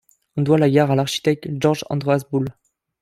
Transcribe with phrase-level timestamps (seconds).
[0.35, 2.47] On doit la gare à l'architecte Georg Andreas Bull.